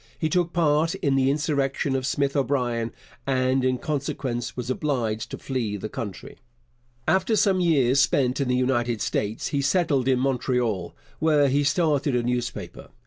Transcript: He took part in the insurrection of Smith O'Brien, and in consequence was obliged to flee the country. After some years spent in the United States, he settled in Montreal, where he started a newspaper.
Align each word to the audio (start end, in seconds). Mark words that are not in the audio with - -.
He 0.17 0.29
took 0.29 0.51
part 0.51 0.95
in 0.95 1.15
the 1.15 1.29
insurrection 1.29 1.95
of 1.95 2.07
Smith 2.07 2.35
O'Brien, 2.35 2.91
and 3.27 3.63
in 3.63 3.77
consequence 3.77 4.57
was 4.57 4.71
obliged 4.71 5.29
to 5.29 5.37
flee 5.37 5.77
the 5.77 5.89
country. 5.89 6.37
After 7.07 7.35
some 7.35 7.59
years 7.59 7.99
spent 7.99 8.41
in 8.41 8.47
the 8.47 8.55
United 8.55 8.99
States, 8.99 9.49
he 9.49 9.61
settled 9.61 10.07
in 10.07 10.17
Montreal, 10.17 10.95
where 11.19 11.49
he 11.49 11.63
started 11.63 12.15
a 12.15 12.23
newspaper. 12.23 12.87